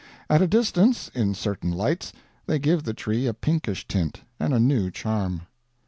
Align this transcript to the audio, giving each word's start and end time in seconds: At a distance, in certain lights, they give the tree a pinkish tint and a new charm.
At 0.31 0.41
a 0.41 0.47
distance, 0.47 1.11
in 1.13 1.35
certain 1.35 1.69
lights, 1.71 2.11
they 2.47 2.57
give 2.57 2.85
the 2.85 2.93
tree 2.95 3.27
a 3.27 3.35
pinkish 3.35 3.87
tint 3.87 4.21
and 4.39 4.51
a 4.51 4.59
new 4.59 4.89
charm. 4.89 5.41